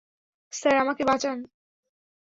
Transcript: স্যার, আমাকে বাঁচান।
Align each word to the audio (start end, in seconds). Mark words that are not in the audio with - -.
স্যার, 0.53 0.75
আমাকে 0.77 1.03
বাঁচান। 1.05 1.37